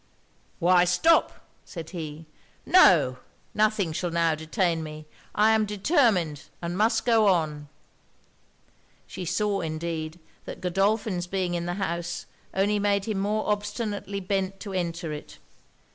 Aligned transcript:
'Why 0.57 0.83
stop?' 0.83 1.45
said 1.63 1.91
he. 1.91 2.25
'No! 2.65 3.19
nothing 3.53 3.93
shall 3.93 4.09
now 4.09 4.33
detain 4.33 4.81
me; 4.81 5.05
I 5.35 5.51
am 5.51 5.67
determined, 5.67 6.45
and 6.59 6.75
must 6.75 7.05
go 7.05 7.27
on!' 7.27 7.69
She 9.05 9.25
saw, 9.25 9.61
indeed, 9.61 10.19
that 10.45 10.59
Godolphin's 10.59 11.27
being 11.27 11.53
in 11.53 11.67
the 11.67 11.75
house 11.75 12.25
only 12.51 12.79
made 12.79 13.05
him 13.05 13.19
more 13.19 13.47
obstinately 13.47 14.19
bent 14.19 14.59
to 14.61 14.73
enter 14.73 15.11
it. 15.13 15.37